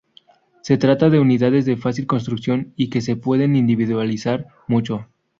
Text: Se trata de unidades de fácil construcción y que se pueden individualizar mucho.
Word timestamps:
Se 0.63 0.79
trata 0.79 1.11
de 1.11 1.19
unidades 1.19 1.65
de 1.67 1.77
fácil 1.77 2.07
construcción 2.07 2.73
y 2.75 2.89
que 2.89 3.01
se 3.01 3.17
pueden 3.17 3.55
individualizar 3.55 4.47
mucho. 4.67 5.05